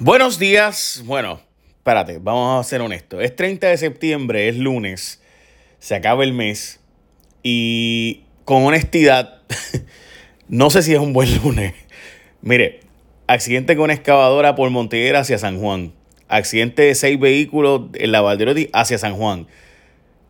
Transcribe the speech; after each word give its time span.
Buenos 0.00 0.38
días. 0.38 1.02
Bueno, 1.06 1.40
espérate, 1.78 2.20
vamos 2.22 2.64
a 2.64 2.68
ser 2.68 2.80
honestos. 2.82 3.20
Es 3.20 3.34
30 3.34 3.66
de 3.66 3.76
septiembre, 3.78 4.48
es 4.48 4.56
lunes, 4.56 5.20
se 5.80 5.96
acaba 5.96 6.22
el 6.22 6.32
mes 6.32 6.78
y 7.42 8.22
con 8.44 8.62
honestidad, 8.64 9.42
no 10.48 10.70
sé 10.70 10.82
si 10.82 10.94
es 10.94 11.00
un 11.00 11.12
buen 11.12 11.36
lunes. 11.42 11.74
Mire, 12.42 12.78
accidente 13.26 13.76
con 13.76 13.90
excavadora 13.90 14.54
por 14.54 14.70
Monteguera 14.70 15.18
hacia 15.18 15.36
San 15.36 15.58
Juan. 15.58 15.92
Accidente 16.28 16.82
de 16.82 16.94
seis 16.94 17.18
vehículos 17.18 17.86
en 17.94 18.12
la 18.12 18.20
Valderotti 18.20 18.70
hacia 18.72 18.98
San 18.98 19.16
Juan. 19.16 19.48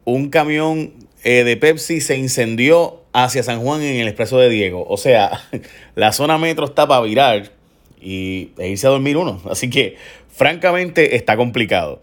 Un 0.07 0.31
camión 0.31 0.95
eh, 1.25 1.45
de 1.45 1.59
Pepsi 1.59 2.01
se 2.01 2.17
incendió 2.17 3.03
hacia 3.13 3.43
San 3.43 3.61
Juan 3.61 3.83
en 3.83 4.01
el 4.01 4.09
expreso 4.09 4.39
de 4.39 4.49
Diego. 4.49 4.87
O 4.89 4.97
sea, 4.97 5.43
la 5.95 6.13
zona 6.13 6.39
metro 6.39 6.65
está 6.65 6.89
para 6.89 7.03
virar 7.03 7.58
y 8.01 8.51
e 8.59 8.69
irse 8.69 8.87
a 8.87 8.91
dormir 8.91 9.17
uno. 9.17 9.41
Así 9.51 9.71
que, 9.71 9.97
francamente, 10.29 11.17
está 11.17 11.37
complicado. 11.37 12.01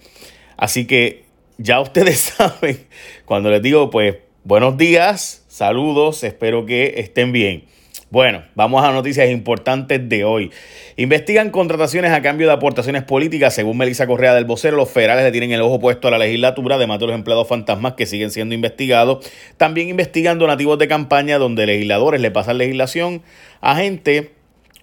Así 0.58 0.86
que 0.86 1.26
ya 1.58 1.80
ustedes 1.80 2.20
saben, 2.38 2.86
cuando 3.26 3.50
les 3.50 3.62
digo, 3.62 3.90
pues, 3.90 4.18
buenos 4.44 4.78
días, 4.78 5.44
saludos, 5.48 6.24
espero 6.24 6.66
que 6.66 6.96
estén 6.98 7.32
bien. 7.32 7.66
Bueno, 8.12 8.44
vamos 8.54 8.84
a 8.86 8.92
noticias 8.92 9.30
importantes 9.30 10.08
de 10.08 10.24
hoy. 10.24 10.52
Investigan 10.96 11.50
contrataciones 11.50 12.12
a 12.12 12.22
cambio 12.22 12.48
de 12.48 12.54
aportaciones 12.54 13.04
políticas. 13.04 13.54
Según 13.56 13.78
Melissa 13.78 14.06
Correa 14.06 14.34
del 14.36 14.46
Vocero, 14.46 14.78
los 14.78 14.90
federales 14.90 15.26
le 15.26 15.32
tienen 15.32 15.52
el 15.52 15.62
ojo 15.62 15.80
puesto 15.80 16.08
a 16.08 16.12
la 16.12 16.20
legislatura, 16.20 16.76
además 16.76 17.00
de 17.00 17.08
los 17.08 17.16
empleados 17.16 17.48
fantasmas 17.48 17.96
que 17.96 18.06
siguen 18.06 18.30
siendo 18.30 18.54
investigados. 18.54 19.30
También 19.58 19.90
investigan 19.90 20.38
donativos 20.38 20.78
de 20.78 20.88
campaña 20.88 21.40
donde 21.40 21.66
legisladores 21.66 22.22
le 22.22 22.30
pasan 22.30 22.60
legislación 22.60 23.24
a 23.60 23.76
gente 23.76 24.35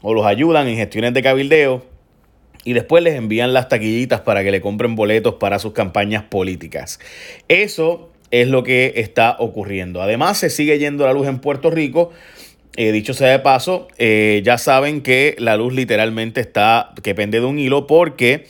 o 0.02 0.14
los 0.14 0.26
ayudan 0.26 0.68
en 0.68 0.76
gestiones 0.76 1.14
de 1.14 1.22
cabildeo 1.22 1.84
y 2.64 2.74
después 2.74 3.02
les 3.02 3.14
envían 3.14 3.52
las 3.52 3.68
taquillitas 3.68 4.20
para 4.20 4.44
que 4.44 4.50
le 4.50 4.60
compren 4.60 4.94
boletos 4.94 5.34
para 5.34 5.58
sus 5.58 5.72
campañas 5.72 6.24
políticas. 6.24 7.00
Eso 7.48 8.10
es 8.30 8.48
lo 8.48 8.62
que 8.64 8.94
está 8.96 9.36
ocurriendo. 9.38 10.02
Además, 10.02 10.38
se 10.38 10.50
sigue 10.50 10.78
yendo 10.78 11.06
la 11.06 11.12
luz 11.12 11.26
en 11.26 11.38
Puerto 11.38 11.70
Rico. 11.70 12.10
Eh, 12.76 12.90
dicho 12.92 13.12
sea 13.12 13.28
de 13.28 13.38
paso, 13.38 13.88
eh, 13.98 14.40
ya 14.44 14.56
saben 14.56 15.02
que 15.02 15.36
la 15.38 15.56
luz 15.56 15.74
literalmente 15.74 16.40
está 16.40 16.92
que 17.02 17.14
pende 17.14 17.40
de 17.40 17.46
un 17.46 17.58
hilo 17.58 17.86
porque 17.86 18.46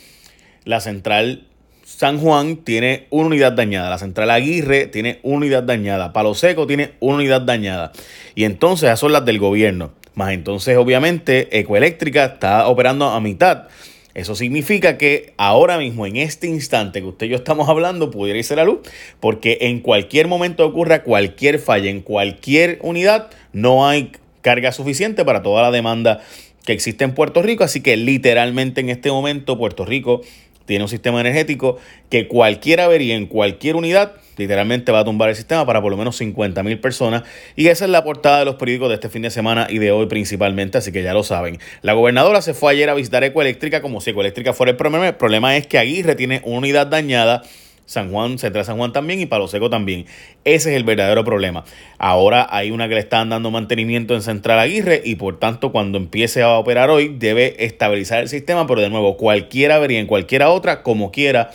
la 0.64 0.81
central 0.81 1.48
San 1.84 2.19
Juan 2.19 2.59
tiene 2.59 3.06
una 3.11 3.27
unidad 3.27 3.53
dañada, 3.53 3.91
la 3.91 3.98
central 3.98 4.31
Aguirre 4.31 4.87
tiene 4.87 5.19
una 5.25 5.39
unidad 5.39 5.64
dañada, 5.64 6.12
Palo 6.12 6.34
Seco 6.34 6.69
tiene 6.69 6.92
una 7.00 7.16
unidad 7.16 7.41
dañada. 7.41 7.91
Y 8.37 8.44
entonces 8.44 8.97
son 8.98 9.12
las 9.12 9.25
del 9.25 9.41
gobierno. 9.41 9.92
Más 10.15 10.33
entonces, 10.33 10.77
obviamente, 10.77 11.59
Ecoeléctrica 11.59 12.25
está 12.25 12.69
operando 12.69 13.07
a 13.07 13.21
mitad. 13.21 13.69
Eso 14.15 14.35
significa 14.35 14.99
que 14.99 15.33
ahora 15.39 15.79
mismo, 15.79 16.07
en 16.07 16.17
este 16.17 16.47
instante 16.47 17.01
que 17.01 17.07
usted 17.07 17.27
y 17.27 17.31
yo 17.31 17.37
estamos 17.37 17.69
hablando, 17.69 18.11
pudiera 18.11 18.39
irse 18.39 18.55
la 18.55 18.65
luz, 18.65 18.81
porque 19.21 19.59
en 19.63 19.81
cualquier 19.81 20.29
momento 20.29 20.67
ocurra 20.67 21.03
cualquier 21.03 21.59
falla, 21.59 21.89
en 21.89 22.03
cualquier 22.03 22.79
unidad, 22.83 23.31
no 23.55 23.87
hay 23.87 24.13
carga 24.43 24.73
suficiente 24.73 25.25
para 25.25 25.43
toda 25.43 25.63
la 25.63 25.71
demanda 25.71 26.21
que 26.67 26.73
existe 26.73 27.05
en 27.05 27.15
Puerto 27.15 27.41
Rico. 27.41 27.65
Así 27.65 27.81
que 27.81 27.97
literalmente 27.97 28.83
en 28.83 28.91
este 28.91 29.11
momento 29.11 29.57
Puerto 29.57 29.87
Rico 29.87 30.21
tiene 30.65 30.85
un 30.85 30.89
sistema 30.89 31.21
energético 31.21 31.79
que 32.11 32.29
cualquier 32.29 32.81
avería 32.81 33.17
en 33.17 33.27
cualquier 33.27 33.77
unidad 33.77 34.13
literalmente 34.37 34.93
va 34.93 35.01
a 35.01 35.05
tumbar 35.05 35.29
el 35.29 35.37
sistema 35.37 35.67
para 35.67 35.81
por 35.81 35.91
lo 35.91 35.97
menos 35.97 36.17
50 36.17 36.63
mil 36.63 36.79
personas. 36.81 37.23
Y 37.57 37.69
esa 37.69 37.85
es 37.85 37.91
la 37.91 38.05
portada 38.05 38.41
de 38.41 38.45
los 38.45 38.57
periódicos 38.57 38.89
de 38.89 38.95
este 38.95 39.09
fin 39.09 39.23
de 39.23 39.31
semana 39.31 39.67
y 39.69 39.79
de 39.79 39.93
hoy 39.93 40.07
principalmente, 40.07 40.79
así 40.79 40.93
que 40.93 41.03
ya 41.03 41.15
lo 41.15 41.23
saben. 41.23 41.59
La 41.83 41.93
gobernadora 41.93 42.43
se 42.43 42.55
fue 42.55 42.73
ayer 42.73 42.89
a 42.91 42.95
visitar 42.95 43.25
Ecoeléctrica 43.25 43.83
como 43.83 44.01
si 44.01 44.11
Ecoeléctrica 44.11 44.53
fuera 44.53 44.71
el 44.71 44.77
problema. 44.77 45.09
El 45.09 45.15
problema 45.15 45.57
es 45.57 45.67
que 45.67 45.79
Aguirre 45.79 46.15
tiene 46.15 46.41
una 46.45 46.59
unidad 46.59 46.87
dañada. 46.87 47.43
San 47.86 48.11
Juan, 48.11 48.38
Central 48.38 48.64
San 48.64 48.77
Juan 48.77 48.92
también 48.92 49.20
y 49.20 49.27
Palo 49.27 49.48
Seco 49.48 49.70
también. 49.70 50.06
Ese 50.44 50.70
es 50.70 50.77
el 50.77 50.84
verdadero 50.84 51.25
problema. 51.25 51.64
Ahora 51.98 52.47
hay 52.50 52.70
una 52.70 52.88
que 52.88 52.94
le 52.94 53.00
están 53.00 53.28
dando 53.28 53.50
mantenimiento 53.50 54.15
en 54.15 54.22
Central 54.22 54.59
Aguirre 54.59 55.03
y 55.04 55.16
por 55.16 55.38
tanto 55.38 55.72
cuando 55.72 55.98
empiece 55.98 56.42
a 56.42 56.59
operar 56.59 56.91
hoy 56.91 57.15
debe 57.19 57.65
estabilizar 57.65 58.21
el 58.21 58.28
sistema, 58.28 58.66
pero 58.66 58.81
de 58.81 58.91
nuevo 58.91 59.16
cualquiera 59.16 59.76
avería 59.76 60.00
en 60.00 60.06
cualquiera 60.06 60.50
otra, 60.50 60.82
como 60.82 61.10
quiera, 61.10 61.50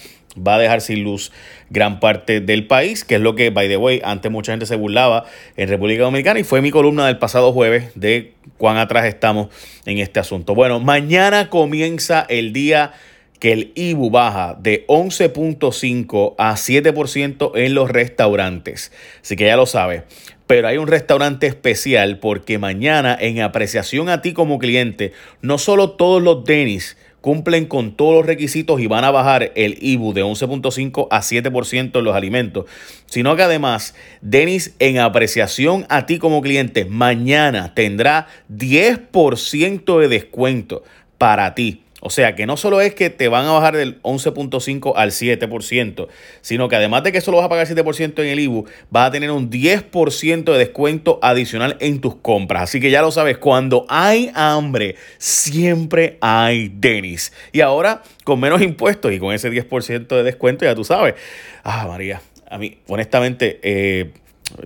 va 0.45 0.55
a 0.55 0.59
dejar 0.59 0.81
sin 0.81 1.03
luz 1.03 1.31
gran 1.69 1.99
parte 1.99 2.39
del 2.39 2.67
país, 2.67 3.03
que 3.03 3.15
es 3.15 3.21
lo 3.21 3.35
que, 3.35 3.49
by 3.49 3.67
the 3.67 3.77
way, 3.77 4.01
antes 4.03 4.31
mucha 4.31 4.53
gente 4.53 4.65
se 4.65 4.75
burlaba 4.75 5.25
en 5.55 5.67
República 5.67 6.03
Dominicana 6.03 6.39
y 6.39 6.43
fue 6.43 6.61
mi 6.61 6.71
columna 6.71 7.07
del 7.07 7.17
pasado 7.17 7.51
jueves 7.51 7.91
de 7.95 8.33
cuán 8.57 8.77
atrás 8.77 9.05
estamos 9.05 9.47
en 9.85 9.97
este 9.97 10.19
asunto. 10.19 10.55
Bueno, 10.55 10.79
mañana 10.79 11.49
comienza 11.49 12.25
el 12.29 12.53
día 12.53 12.93
que 13.39 13.51
el 13.51 13.71
IBU 13.75 14.09
baja 14.09 14.57
de 14.59 14.85
11.5 14.87 16.35
a 16.37 16.53
7% 16.53 17.51
en 17.55 17.73
los 17.73 17.89
restaurantes. 17.89 18.91
Así 19.21 19.35
que 19.35 19.45
ya 19.45 19.57
lo 19.57 19.65
sabes. 19.65 20.03
Pero 20.47 20.69
hay 20.69 20.77
un 20.77 20.87
restaurante 20.87 21.45
especial 21.45 22.19
porque 22.19 22.57
mañana 22.57 23.17
en 23.19 23.41
apreciación 23.41 24.07
a 24.07 24.21
ti 24.21 24.33
como 24.33 24.59
cliente, 24.59 25.11
no 25.41 25.57
solo 25.57 25.91
todos 25.91 26.21
los 26.21 26.45
tenis, 26.45 26.95
cumplen 27.19 27.65
con 27.65 27.91
todos 27.97 28.15
los 28.15 28.25
requisitos 28.25 28.79
y 28.79 28.87
van 28.87 29.03
a 29.03 29.11
bajar 29.11 29.51
el 29.55 29.77
IBU 29.81 30.13
de 30.13 30.23
11.5 30.23 31.07
a 31.11 31.19
7% 31.19 31.99
en 31.99 32.03
los 32.05 32.15
alimentos, 32.15 32.65
sino 33.07 33.35
que 33.35 33.43
además 33.43 33.95
Denis 34.21 34.75
en 34.79 34.99
apreciación 34.99 35.85
a 35.89 36.05
ti 36.05 36.19
como 36.19 36.41
cliente 36.41 36.85
mañana 36.85 37.73
tendrá 37.73 38.27
10% 38.49 39.99
de 39.99 40.07
descuento 40.07 40.83
para 41.17 41.53
ti. 41.53 41.83
O 41.99 42.11
sea 42.11 42.35
que 42.35 42.45
no 42.45 42.57
solo 42.57 42.79
es 42.79 42.93
que 42.93 43.09
te 43.09 43.27
van 43.27 43.47
a 43.47 43.53
bajar 43.53 43.75
del 43.75 44.01
11.5 44.03 44.93
al 44.95 45.09
7%, 45.09 46.07
sino 46.41 46.69
que 46.69 46.75
además 46.75 47.01
de 47.03 47.11
que 47.11 47.21
solo 47.21 47.37
vas 47.37 47.47
a 47.47 47.49
pagar 47.49 47.67
7% 47.67 48.19
en 48.19 48.27
el 48.27 48.39
IBU, 48.39 48.65
vas 48.91 49.07
a 49.07 49.11
tener 49.11 49.31
un 49.31 49.49
10% 49.49 50.43
de 50.43 50.57
descuento 50.59 51.17
adicional 51.23 51.75
en 51.79 51.99
tus 51.99 52.15
compras. 52.15 52.63
Así 52.63 52.79
que 52.79 52.91
ya 52.91 53.01
lo 53.01 53.11
sabes, 53.11 53.39
cuando 53.39 53.87
hay 53.89 54.29
hambre, 54.35 54.95
siempre 55.17 56.19
hay 56.21 56.71
Denis. 56.71 57.33
Y 57.51 57.61
ahora 57.61 58.03
con 58.23 58.39
menos 58.39 58.61
impuestos 58.61 59.11
y 59.11 59.17
con 59.17 59.33
ese 59.33 59.51
10% 59.51 60.07
de 60.07 60.23
descuento, 60.23 60.65
ya 60.65 60.75
tú 60.75 60.83
sabes. 60.83 61.15
Ah, 61.63 61.87
María, 61.87 62.21
a 62.47 62.59
mí, 62.59 62.77
honestamente, 62.87 63.59
eh, 63.63 64.11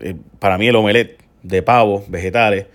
eh, 0.02 0.16
para 0.40 0.58
mí 0.58 0.68
el 0.68 0.75
omelette 0.75 1.18
de 1.44 1.63
pavo, 1.63 2.03
vegetales, 2.09 2.66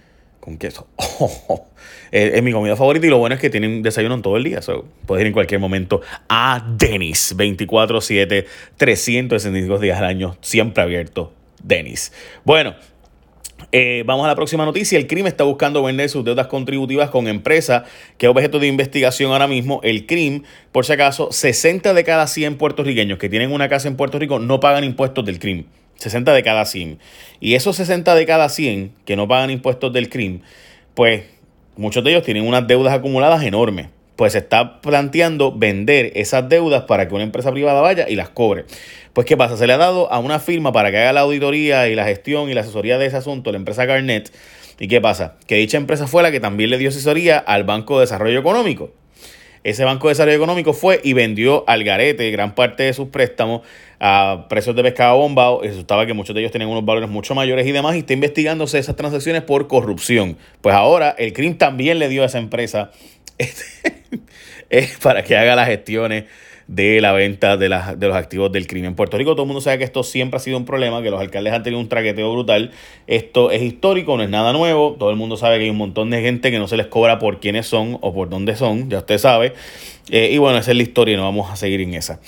con 0.46 0.58
queso. 0.58 0.86
es, 2.12 2.40
mi 2.40 2.52
comida 2.52 2.76
favorita 2.76 3.04
y 3.04 3.10
lo 3.10 3.18
bueno 3.18 3.34
es 3.34 3.40
que 3.40 3.50
tienen 3.50 3.82
desayuno 3.82 4.14
en 4.14 4.22
todo 4.22 4.36
el 4.36 4.44
día. 4.44 4.60
puedes 5.04 5.22
ir 5.22 5.26
en 5.26 5.32
cualquier 5.32 5.60
momento 5.60 6.02
a 6.28 6.64
Denis 6.78 7.36
24-7, 7.36 8.46
365 8.76 9.78
días 9.78 9.98
al 9.98 10.04
año, 10.04 10.36
siempre 10.40 10.84
abierto. 10.84 11.32
Denis. 11.64 12.12
Bueno, 12.44 12.76
eh, 13.72 14.04
vamos 14.06 14.24
a 14.24 14.28
la 14.28 14.36
próxima 14.36 14.64
noticia. 14.64 14.96
El 14.98 15.08
CRIM 15.08 15.26
está 15.26 15.42
buscando 15.42 15.82
vender 15.82 16.08
sus 16.08 16.24
deudas 16.24 16.46
contributivas 16.46 17.10
con 17.10 17.26
empresas 17.26 17.82
que 18.16 18.26
es 18.26 18.30
objeto 18.30 18.60
de 18.60 18.68
investigación 18.68 19.32
ahora 19.32 19.48
mismo. 19.48 19.80
El 19.82 20.06
CRIM, 20.06 20.44
por 20.70 20.86
si 20.86 20.92
acaso, 20.92 21.32
60 21.32 21.92
de 21.92 22.04
cada 22.04 22.28
100 22.28 22.56
puertorriqueños 22.56 23.18
que 23.18 23.28
tienen 23.28 23.50
una 23.50 23.68
casa 23.68 23.88
en 23.88 23.96
Puerto 23.96 24.20
Rico 24.20 24.38
no 24.38 24.60
pagan 24.60 24.84
impuestos 24.84 25.24
del 25.24 25.40
CRIM. 25.40 25.64
60 25.96 26.32
de 26.32 26.42
cada 26.42 26.64
100. 26.64 26.98
Y 27.40 27.54
esos 27.54 27.76
60 27.76 28.14
de 28.14 28.26
cada 28.26 28.48
100 28.48 28.92
que 29.04 29.16
no 29.16 29.28
pagan 29.28 29.50
impuestos 29.50 29.92
del 29.92 30.08
crimen, 30.08 30.42
pues 30.94 31.24
muchos 31.76 32.02
de 32.04 32.10
ellos 32.10 32.22
tienen 32.22 32.46
unas 32.46 32.66
deudas 32.66 32.94
acumuladas 32.94 33.42
enormes. 33.42 33.88
Pues 34.16 34.32
se 34.32 34.38
está 34.38 34.80
planteando 34.80 35.52
vender 35.52 36.12
esas 36.14 36.48
deudas 36.48 36.84
para 36.84 37.06
que 37.06 37.14
una 37.14 37.24
empresa 37.24 37.52
privada 37.52 37.82
vaya 37.82 38.08
y 38.08 38.14
las 38.14 38.30
cobre. 38.30 38.64
Pues, 39.12 39.26
¿qué 39.26 39.36
pasa? 39.36 39.58
Se 39.58 39.66
le 39.66 39.74
ha 39.74 39.78
dado 39.78 40.10
a 40.10 40.18
una 40.18 40.40
firma 40.40 40.72
para 40.72 40.90
que 40.90 40.98
haga 40.98 41.12
la 41.12 41.20
auditoría 41.20 41.88
y 41.88 41.94
la 41.94 42.04
gestión 42.04 42.48
y 42.48 42.54
la 42.54 42.62
asesoría 42.62 42.96
de 42.96 43.06
ese 43.06 43.16
asunto, 43.16 43.52
la 43.52 43.58
empresa 43.58 43.84
Garnet. 43.84 44.32
¿Y 44.78 44.88
qué 44.88 45.00
pasa? 45.00 45.36
Que 45.46 45.56
dicha 45.56 45.76
empresa 45.76 46.06
fue 46.06 46.22
la 46.22 46.30
que 46.30 46.40
también 46.40 46.70
le 46.70 46.78
dio 46.78 46.88
asesoría 46.88 47.38
al 47.38 47.64
Banco 47.64 47.98
de 47.98 48.02
Desarrollo 48.02 48.38
Económico. 48.38 48.90
Ese 49.64 49.84
Banco 49.84 50.08
de 50.08 50.12
Desarrollo 50.12 50.36
Económico 50.36 50.72
fue 50.72 51.00
y 51.02 51.12
vendió 51.12 51.64
al 51.66 51.84
garete 51.84 52.30
gran 52.30 52.54
parte 52.54 52.84
de 52.84 52.92
sus 52.92 53.08
préstamos 53.08 53.62
a 53.98 54.46
precios 54.48 54.76
de 54.76 54.82
pescado 54.82 55.16
bombado 55.16 55.60
y 55.64 55.68
resultaba 55.68 56.06
que 56.06 56.12
muchos 56.12 56.34
de 56.34 56.40
ellos 56.40 56.52
tenían 56.52 56.70
unos 56.70 56.84
valores 56.84 57.08
mucho 57.08 57.34
mayores 57.34 57.66
y 57.66 57.72
demás 57.72 57.96
y 57.96 58.00
está 58.00 58.12
investigándose 58.12 58.78
esas 58.78 58.96
transacciones 58.96 59.42
por 59.42 59.66
corrupción. 59.68 60.36
Pues 60.60 60.74
ahora 60.74 61.14
el 61.18 61.32
CRIM 61.32 61.56
también 61.56 61.98
le 61.98 62.08
dio 62.08 62.22
a 62.22 62.26
esa 62.26 62.38
empresa 62.38 62.90
para 65.02 65.22
que 65.24 65.36
haga 65.36 65.56
las 65.56 65.68
gestiones 65.68 66.24
de 66.68 67.00
la 67.00 67.12
venta 67.12 67.56
de, 67.56 67.68
de 67.68 68.06
los 68.08 68.16
activos 68.16 68.50
del 68.50 68.66
crimen. 68.66 68.90
En 68.90 68.94
Puerto 68.96 69.16
Rico 69.16 69.32
todo 69.32 69.42
el 69.42 69.46
mundo 69.46 69.60
sabe 69.60 69.78
que 69.78 69.84
esto 69.84 70.02
siempre 70.02 70.38
ha 70.38 70.40
sido 70.40 70.56
un 70.56 70.64
problema, 70.64 71.02
que 71.02 71.10
los 71.10 71.20
alcaldes 71.20 71.52
han 71.52 71.62
tenido 71.62 71.80
un 71.80 71.88
traqueteo 71.88 72.32
brutal. 72.32 72.72
Esto 73.06 73.50
es 73.50 73.62
histórico, 73.62 74.16
no 74.16 74.22
es 74.22 74.30
nada 74.30 74.52
nuevo. 74.52 74.96
Todo 74.98 75.10
el 75.10 75.16
mundo 75.16 75.36
sabe 75.36 75.58
que 75.58 75.64
hay 75.64 75.70
un 75.70 75.76
montón 75.76 76.10
de 76.10 76.20
gente 76.20 76.50
que 76.50 76.58
no 76.58 76.66
se 76.66 76.76
les 76.76 76.86
cobra 76.86 77.18
por 77.18 77.40
quiénes 77.40 77.66
son 77.66 77.98
o 78.00 78.12
por 78.12 78.28
dónde 78.28 78.56
son, 78.56 78.90
ya 78.90 78.98
usted 78.98 79.18
sabe. 79.18 79.52
Eh, 80.10 80.30
y 80.32 80.38
bueno, 80.38 80.58
esa 80.58 80.72
es 80.72 80.76
la 80.76 80.82
historia 80.82 81.14
y 81.14 81.16
no 81.16 81.24
vamos 81.24 81.50
a 81.50 81.56
seguir 81.56 81.80
en 81.80 81.94
esa. 81.94 82.20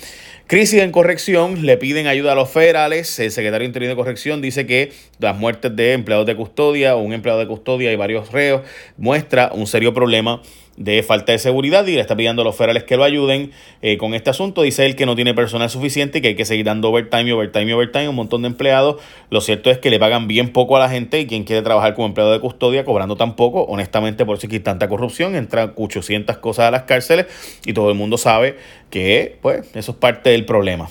Crisis 0.46 0.80
en 0.80 0.92
corrección, 0.92 1.66
le 1.66 1.76
piden 1.76 2.06
ayuda 2.06 2.32
a 2.32 2.34
los 2.34 2.48
federales. 2.48 3.18
El 3.18 3.30
secretario 3.30 3.66
interino 3.66 3.90
de 3.90 3.96
corrección 3.96 4.40
dice 4.40 4.66
que 4.66 4.92
las 5.18 5.36
muertes 5.36 5.76
de 5.76 5.92
empleados 5.92 6.24
de 6.24 6.36
custodia 6.36 6.96
o 6.96 7.00
un 7.00 7.12
empleado 7.12 7.38
de 7.38 7.46
custodia 7.46 7.92
y 7.92 7.96
varios 7.96 8.32
reos 8.32 8.62
muestra 8.96 9.50
un 9.52 9.66
serio 9.66 9.92
problema 9.92 10.40
de 10.78 11.02
falta 11.02 11.32
de 11.32 11.38
seguridad 11.38 11.84
y 11.86 11.94
le 11.94 12.00
está 12.00 12.16
pidiendo 12.16 12.42
a 12.42 12.44
los 12.44 12.56
federales 12.56 12.84
que 12.84 12.96
lo 12.96 13.04
ayuden 13.04 13.50
eh, 13.82 13.98
con 13.98 14.14
este 14.14 14.30
asunto. 14.30 14.62
Dice 14.62 14.86
él 14.86 14.94
que 14.94 15.06
no 15.06 15.16
tiene 15.16 15.34
personal 15.34 15.68
suficiente 15.68 16.18
y 16.18 16.20
que 16.22 16.28
hay 16.28 16.34
que 16.36 16.44
seguir 16.44 16.64
dando 16.64 16.88
overtime, 16.88 17.32
overtime, 17.32 17.74
overtime, 17.74 18.08
un 18.08 18.14
montón 18.14 18.42
de 18.42 18.48
empleados. 18.48 19.02
Lo 19.28 19.40
cierto 19.40 19.70
es 19.70 19.78
que 19.78 19.90
le 19.90 19.98
pagan 19.98 20.28
bien 20.28 20.52
poco 20.52 20.76
a 20.76 20.78
la 20.78 20.88
gente 20.88 21.20
y 21.20 21.26
quien 21.26 21.42
quiere 21.42 21.62
trabajar 21.62 21.94
como 21.94 22.06
empleado 22.06 22.32
de 22.32 22.40
custodia 22.40 22.84
cobrando 22.84 23.16
tan 23.16 23.34
poco, 23.34 23.64
honestamente 23.64 24.24
por 24.24 24.38
si 24.38 24.48
hay 24.50 24.60
tanta 24.60 24.88
corrupción, 24.88 25.34
entran 25.34 25.72
800 25.76 26.38
cosas 26.38 26.66
a 26.66 26.70
las 26.70 26.84
cárceles 26.84 27.26
y 27.66 27.72
todo 27.72 27.90
el 27.90 27.96
mundo 27.96 28.16
sabe 28.16 28.56
que 28.88 29.36
pues 29.42 29.68
eso 29.74 29.92
es 29.92 29.98
parte 29.98 30.30
del 30.30 30.44
problema. 30.44 30.88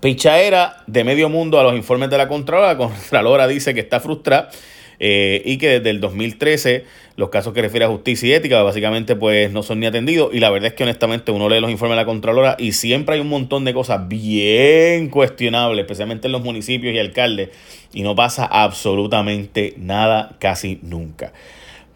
Pichaera 0.00 0.84
de 0.86 1.02
medio 1.02 1.28
mundo 1.28 1.58
a 1.58 1.64
los 1.64 1.74
informes 1.74 2.08
de 2.10 2.18
la 2.18 2.28
Contralora. 2.28 2.68
La 2.68 2.76
Contralora 2.76 3.48
dice 3.48 3.74
que 3.74 3.80
está 3.80 3.98
frustrada 3.98 4.50
eh, 5.00 5.42
y 5.44 5.58
que 5.58 5.78
desde 5.78 5.90
el 5.90 6.00
2013 6.00 6.84
los 7.16 7.28
casos 7.28 7.52
que 7.52 7.62
refiere 7.62 7.84
a 7.84 7.88
justicia 7.88 8.28
y 8.28 8.32
ética 8.32 8.62
básicamente 8.62 9.14
pues 9.16 9.52
no 9.52 9.62
son 9.62 9.80
ni 9.80 9.86
atendidos 9.86 10.34
y 10.34 10.40
la 10.40 10.50
verdad 10.50 10.68
es 10.68 10.74
que 10.74 10.82
honestamente 10.82 11.30
uno 11.30 11.48
lee 11.48 11.60
los 11.60 11.70
informes 11.70 11.96
de 11.96 12.02
la 12.02 12.06
Contralora 12.06 12.56
y 12.58 12.72
siempre 12.72 13.14
hay 13.14 13.20
un 13.20 13.28
montón 13.28 13.64
de 13.64 13.74
cosas 13.74 14.08
bien 14.08 15.08
cuestionables, 15.08 15.82
especialmente 15.82 16.26
en 16.26 16.32
los 16.32 16.42
municipios 16.42 16.94
y 16.94 16.98
alcaldes 16.98 17.50
y 17.92 18.02
no 18.02 18.14
pasa 18.14 18.44
absolutamente 18.44 19.74
nada 19.76 20.36
casi 20.38 20.78
nunca. 20.82 21.32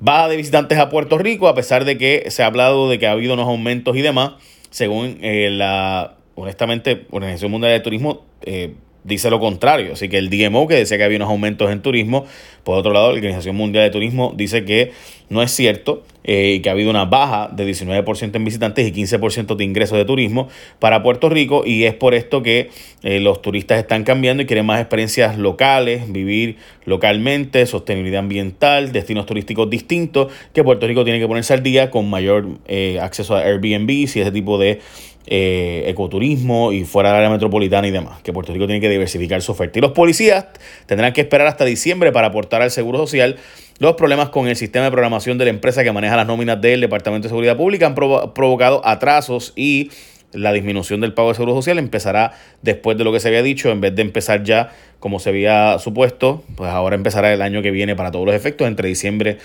Va 0.06 0.28
de 0.28 0.36
visitantes 0.36 0.78
a 0.78 0.88
Puerto 0.88 1.18
Rico 1.18 1.48
a 1.48 1.54
pesar 1.54 1.84
de 1.84 1.98
que 1.98 2.30
se 2.30 2.42
ha 2.42 2.46
hablado 2.46 2.88
de 2.88 2.98
que 2.98 3.06
ha 3.06 3.12
habido 3.12 3.34
unos 3.34 3.46
aumentos 3.46 3.96
y 3.96 4.02
demás, 4.02 4.32
según 4.70 5.18
eh, 5.22 5.48
la 5.50 6.14
honestamente 6.34 7.06
Organización 7.10 7.50
Mundial 7.50 7.72
de 7.72 7.80
Turismo 7.80 8.24
eh, 8.42 8.74
dice 9.04 9.30
lo 9.30 9.40
contrario. 9.40 9.94
Así 9.94 10.08
que 10.08 10.18
el 10.18 10.30
DMO, 10.30 10.66
que 10.68 10.74
decía 10.74 10.98
que 10.98 11.04
había 11.04 11.16
unos 11.16 11.30
aumentos 11.30 11.70
en 11.70 11.82
turismo, 11.82 12.26
por 12.64 12.78
otro 12.78 12.92
lado, 12.92 13.08
la 13.08 13.14
Organización 13.14 13.56
Mundial 13.56 13.84
de 13.84 13.90
Turismo 13.90 14.32
dice 14.36 14.64
que 14.64 14.92
no 15.28 15.42
es 15.42 15.50
cierto 15.50 16.04
eh, 16.24 16.60
que 16.62 16.68
ha 16.68 16.72
habido 16.72 16.90
una 16.90 17.04
baja 17.04 17.48
de 17.52 17.66
19% 17.66 18.36
en 18.36 18.44
visitantes 18.44 18.86
y 18.86 18.92
15% 18.92 19.56
de 19.56 19.64
ingresos 19.64 19.98
de 19.98 20.04
turismo 20.04 20.48
para 20.78 21.02
Puerto 21.02 21.28
Rico 21.28 21.64
y 21.66 21.84
es 21.84 21.94
por 21.94 22.14
esto 22.14 22.44
que 22.44 22.70
eh, 23.02 23.18
los 23.18 23.42
turistas 23.42 23.80
están 23.80 24.04
cambiando 24.04 24.44
y 24.44 24.46
quieren 24.46 24.66
más 24.66 24.80
experiencias 24.80 25.36
locales, 25.36 26.12
vivir 26.12 26.58
localmente, 26.84 27.66
sostenibilidad 27.66 28.20
ambiental, 28.20 28.92
destinos 28.92 29.26
turísticos 29.26 29.68
distintos, 29.68 30.32
que 30.52 30.62
Puerto 30.62 30.86
Rico 30.86 31.02
tiene 31.02 31.18
que 31.18 31.26
ponerse 31.26 31.54
al 31.54 31.64
día 31.64 31.90
con 31.90 32.08
mayor 32.08 32.46
eh, 32.68 33.00
acceso 33.00 33.34
a 33.34 33.40
Airbnb 33.40 33.90
y 33.90 34.04
ese 34.04 34.30
tipo 34.30 34.58
de 34.58 34.78
eh, 35.26 35.84
ecoturismo 35.86 36.72
y 36.72 36.84
fuera 36.84 37.10
del 37.10 37.18
área 37.18 37.30
metropolitana 37.30 37.86
y 37.86 37.90
demás, 37.92 38.20
que 38.22 38.32
Puerto 38.32 38.52
Rico 38.52 38.66
tiene 38.66 38.80
que 38.80 38.88
diversificar 38.88 39.40
su 39.40 39.52
oferta. 39.52 39.78
Y 39.78 39.82
los 39.82 39.92
policías 39.92 40.46
tendrán 40.86 41.12
que 41.12 41.20
esperar 41.20 41.46
hasta 41.46 41.64
diciembre 41.64 42.10
para 42.10 42.28
aportar 42.28 42.60
al 42.60 42.70
Seguro 42.70 42.98
Social. 42.98 43.36
Los 43.78 43.94
problemas 43.94 44.30
con 44.30 44.48
el 44.48 44.56
sistema 44.56 44.86
de 44.86 44.90
programación 44.90 45.38
de 45.38 45.44
la 45.44 45.50
empresa 45.50 45.84
que 45.84 45.92
maneja 45.92 46.16
las 46.16 46.26
nóminas 46.26 46.60
del 46.60 46.80
Departamento 46.80 47.26
de 47.26 47.30
Seguridad 47.30 47.56
Pública 47.56 47.86
han 47.86 47.94
provocado 47.94 48.84
atrasos 48.84 49.52
y 49.54 49.90
la 50.32 50.52
disminución 50.52 51.00
del 51.00 51.14
pago 51.14 51.28
de 51.28 51.34
Seguro 51.34 51.54
Social 51.54 51.78
empezará 51.78 52.32
después 52.62 52.98
de 52.98 53.04
lo 53.04 53.12
que 53.12 53.20
se 53.20 53.28
había 53.28 53.42
dicho, 53.42 53.70
en 53.70 53.80
vez 53.80 53.94
de 53.94 54.02
empezar 54.02 54.42
ya 54.42 54.70
como 54.98 55.18
se 55.18 55.28
había 55.28 55.78
supuesto, 55.78 56.42
pues 56.56 56.70
ahora 56.70 56.96
empezará 56.96 57.32
el 57.32 57.42
año 57.42 57.62
que 57.62 57.70
viene 57.70 57.94
para 57.96 58.10
todos 58.10 58.26
los 58.26 58.34
efectos, 58.34 58.66
entre 58.66 58.88
diciembre 58.88 59.38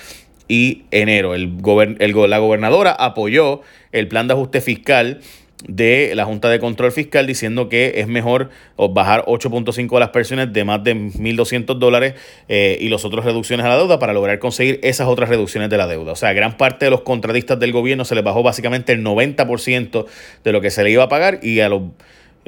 y 0.48 0.84
enero. 0.92 1.36
El, 1.36 1.54
el 2.00 2.30
la 2.30 2.38
gobernadora 2.40 2.92
apoyó 2.92 3.62
el 3.92 4.08
plan 4.08 4.28
de 4.28 4.34
ajuste 4.34 4.62
fiscal 4.62 5.20
de 5.66 6.14
la 6.14 6.26
Junta 6.26 6.50
de 6.50 6.60
Control 6.60 6.92
Fiscal 6.92 7.26
diciendo 7.26 7.68
que 7.68 7.94
es 7.98 8.08
mejor 8.08 8.50
bajar 8.78 9.26
8.5 9.26 9.98
a 9.98 10.00
las 10.00 10.10
personas 10.10 10.54
de 10.54 10.64
más 10.64 10.84
de 10.84 10.96
1.200 10.96 11.80
dólares 11.80 12.14
eh, 12.48 12.78
y 12.80 12.90
los 12.90 13.06
otros 13.06 13.26
reducciones 13.26 13.66
a 13.66 13.70
la 13.70 13.78
deuda 13.78 13.98
para 13.98 14.14
lograr 14.14 14.38
conseguir 14.38 14.80
esas 14.84 15.08
otras 15.08 15.30
reducciones 15.30 15.70
de 15.70 15.78
la 15.78 15.88
deuda. 15.88 16.12
O 16.12 16.16
sea, 16.16 16.34
gran 16.34 16.58
parte 16.58 16.86
de 16.86 16.92
los 16.92 17.02
contratistas 17.02 17.60
del 17.60 17.72
gobierno 17.72 18.06
se 18.06 18.14
les 18.14 18.24
bajó 18.24 18.44
básicamente 18.44 18.92
el 18.92 19.04
90% 19.04 20.06
de 20.44 20.52
lo 20.52 20.62
que 20.62 20.70
se 20.70 20.84
le 20.84 20.92
iba 20.92 21.04
a 21.04 21.10
pagar 21.10 21.40
y 21.42 21.60
a 21.62 21.70
los 21.70 21.82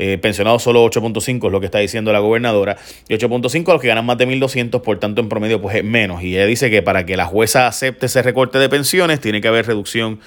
eh, 0.01 0.17
pensionados 0.17 0.63
solo 0.63 0.85
8.5 0.85 1.47
es 1.47 1.51
lo 1.51 1.59
que 1.59 1.65
está 1.65 1.79
diciendo 1.79 2.13
la 2.13 2.19
gobernadora 2.19 2.77
y 3.09 3.15
8.5 3.15 3.67
a 3.67 3.73
los 3.73 3.81
que 3.81 3.89
ganan 3.89 4.05
más 4.05 4.17
de 4.17 4.27
1.200, 4.27 4.81
por 4.81 4.97
tanto 4.99 5.19
en 5.19 5.29
promedio 5.29 5.59
pues 5.59 5.75
es 5.75 5.83
menos. 5.83 6.23
Y 6.23 6.35
ella 6.35 6.45
dice 6.45 6.69
que 6.69 6.83
para 6.83 7.05
que 7.05 7.17
la 7.17 7.25
jueza 7.25 7.67
acepte 7.67 8.05
ese 8.05 8.21
recorte 8.21 8.59
de 8.59 8.69
pensiones 8.69 9.19
tiene 9.19 9.41
que 9.41 9.47
haber 9.47 9.65
reducción 9.65 10.19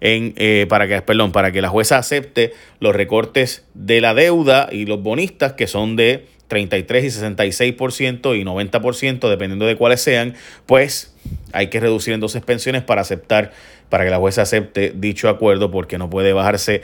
en, 0.00 0.34
eh, 0.36 0.66
para 0.68 0.88
que, 0.88 1.00
perdón, 1.02 1.32
para 1.32 1.52
que 1.52 1.62
la 1.62 1.68
jueza 1.68 1.98
acepte 1.98 2.52
los 2.78 2.94
recortes 2.94 3.64
de 3.74 4.00
la 4.00 4.14
deuda 4.14 4.68
y 4.70 4.86
los 4.86 5.02
bonistas 5.02 5.52
que 5.52 5.66
son 5.66 5.96
de 5.96 6.26
33 6.48 7.04
y 7.04 7.20
66% 7.20 8.38
y 8.38 8.44
90%, 8.44 9.28
dependiendo 9.28 9.66
de 9.66 9.76
cuáles 9.76 10.00
sean, 10.00 10.34
pues 10.66 11.14
hay 11.52 11.68
que 11.68 11.78
reducir 11.80 12.12
entonces 12.12 12.42
pensiones 12.42 12.82
para 12.82 13.02
aceptar, 13.02 13.52
para 13.88 14.04
que 14.04 14.10
la 14.10 14.18
jueza 14.18 14.42
acepte 14.42 14.92
dicho 14.94 15.28
acuerdo, 15.28 15.70
porque 15.70 15.96
no 15.96 16.10
puede 16.10 16.32
bajarse 16.32 16.82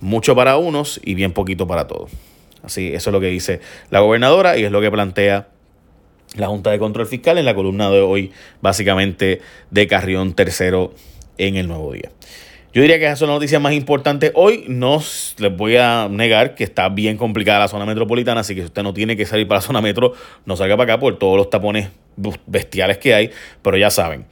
mucho 0.00 0.36
para 0.36 0.58
unos 0.58 1.00
y 1.02 1.14
bien 1.14 1.32
poquito 1.32 1.66
para 1.66 1.86
todos. 1.86 2.10
Así, 2.62 2.88
eso 2.88 3.10
es 3.10 3.12
lo 3.12 3.20
que 3.20 3.28
dice 3.28 3.60
la 3.90 4.00
gobernadora 4.00 4.58
y 4.58 4.64
es 4.64 4.72
lo 4.72 4.80
que 4.80 4.90
plantea 4.90 5.48
la 6.36 6.48
Junta 6.48 6.70
de 6.70 6.78
Control 6.78 7.06
Fiscal 7.06 7.38
en 7.38 7.44
la 7.44 7.54
columna 7.54 7.90
de 7.90 8.00
hoy, 8.00 8.32
básicamente 8.60 9.40
de 9.70 9.86
Carrión 9.86 10.34
Tercero 10.34 10.92
en 11.38 11.56
el 11.56 11.68
Nuevo 11.68 11.92
Día. 11.92 12.10
Yo 12.76 12.82
diría 12.82 12.98
que 12.98 13.06
esa 13.06 13.14
es 13.14 13.20
la 13.22 13.28
noticia 13.28 13.58
más 13.58 13.72
importante 13.72 14.32
hoy. 14.34 14.66
No 14.68 15.02
les 15.38 15.56
voy 15.56 15.76
a 15.76 16.08
negar 16.10 16.54
que 16.54 16.62
está 16.62 16.90
bien 16.90 17.16
complicada 17.16 17.60
la 17.60 17.68
zona 17.68 17.86
metropolitana, 17.86 18.42
así 18.42 18.54
que 18.54 18.60
si 18.60 18.66
usted 18.66 18.82
no 18.82 18.92
tiene 18.92 19.16
que 19.16 19.24
salir 19.24 19.48
para 19.48 19.60
la 19.60 19.66
zona 19.66 19.80
metro, 19.80 20.12
no 20.44 20.58
salga 20.58 20.76
para 20.76 20.92
acá 20.92 21.00
por 21.00 21.18
todos 21.18 21.38
los 21.38 21.48
tapones 21.48 21.88
bestiales 22.46 22.98
que 22.98 23.14
hay, 23.14 23.30
pero 23.62 23.78
ya 23.78 23.88
saben. 23.88 24.26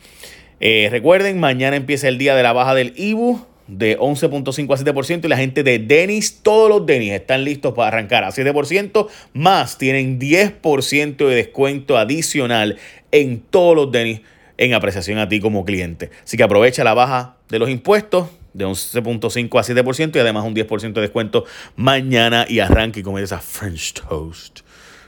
Eh, 0.60 0.88
recuerden, 0.90 1.40
mañana 1.40 1.76
empieza 1.76 2.06
el 2.06 2.18
día 2.18 2.34
de 2.34 2.42
la 2.42 2.52
baja 2.52 2.74
del 2.74 2.92
IBU 2.98 3.46
de 3.66 3.98
11.5 3.98 4.74
a 4.74 4.92
7% 4.92 5.24
y 5.24 5.28
la 5.28 5.38
gente 5.38 5.62
de 5.62 5.78
Denis, 5.78 6.40
todos 6.42 6.68
los 6.68 6.84
Denis 6.84 7.12
están 7.12 7.44
listos 7.44 7.72
para 7.72 7.88
arrancar 7.88 8.24
a 8.24 8.28
7%, 8.28 9.08
más 9.32 9.78
tienen 9.78 10.20
10% 10.20 11.16
de 11.16 11.34
descuento 11.34 11.96
adicional 11.96 12.76
en 13.10 13.40
todos 13.40 13.74
los 13.74 13.90
Denis 13.90 14.20
en 14.58 14.74
apreciación 14.74 15.16
a 15.16 15.30
ti 15.30 15.40
como 15.40 15.64
cliente. 15.64 16.10
Así 16.22 16.36
que 16.36 16.42
aprovecha 16.42 16.84
la 16.84 16.92
baja 16.92 17.33
de 17.48 17.58
los 17.58 17.68
impuestos 17.68 18.28
de 18.52 18.66
11.5 18.66 19.58
a 19.58 19.82
7% 19.82 20.16
y 20.16 20.18
además 20.18 20.44
un 20.44 20.54
10% 20.54 20.92
de 20.92 21.00
descuento 21.00 21.44
mañana 21.76 22.46
y 22.48 22.60
arranque 22.60 23.00
y 23.00 23.02
comer 23.02 23.24
esa 23.24 23.40
French 23.40 23.94
toast. 23.94 24.60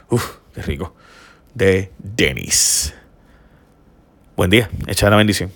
Uf, 0.09 0.37
qué 0.53 0.61
rico. 0.61 0.93
De 1.53 1.91
Denis. 1.97 2.93
Buen 4.35 4.49
día, 4.49 4.69
echa 4.85 5.09
la 5.09 5.15
bendición. 5.15 5.51